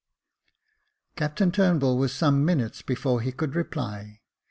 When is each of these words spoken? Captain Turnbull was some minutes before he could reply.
Captain 1.15 1.51
Turnbull 1.51 1.95
was 1.95 2.11
some 2.11 2.43
minutes 2.43 2.81
before 2.81 3.21
he 3.21 3.31
could 3.31 3.53
reply. 3.53 4.21